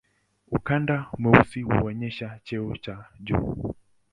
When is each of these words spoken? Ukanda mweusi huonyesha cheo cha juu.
Ukanda 0.51 1.05
mweusi 1.17 1.61
huonyesha 1.61 2.39
cheo 2.43 2.77
cha 2.77 3.05
juu. 3.19 3.73